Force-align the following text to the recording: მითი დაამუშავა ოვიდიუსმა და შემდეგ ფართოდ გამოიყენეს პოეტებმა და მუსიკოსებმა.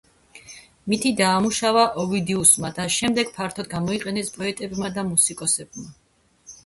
მითი 0.93 1.09
დაამუშავა 1.19 1.83
ოვიდიუსმა 2.03 2.73
და 2.79 2.87
შემდეგ 2.95 3.31
ფართოდ 3.37 3.69
გამოიყენეს 3.77 4.35
პოეტებმა 4.39 4.91
და 4.97 5.05
მუსიკოსებმა. 5.15 5.87